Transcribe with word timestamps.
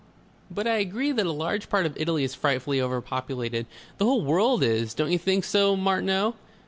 But 0.49 0.65
I 0.65 0.77
agree 0.77 1.11
that 1.11 1.27
a 1.27 1.31
large 1.31 1.69
part 1.69 1.85
of 1.85 1.95
Italy 1.95 2.23
is 2.23 2.33
frightfully 2.33 2.81
overpopulated. 2.81 3.67
The 3.99 4.05
whole 4.05 4.23
world 4.25 4.63
is. 4.63 4.95
Don't 4.95 5.11
you 5.11 5.19
think 5.19 5.43
so, 5.43 5.75
Martineau?" 5.75 6.33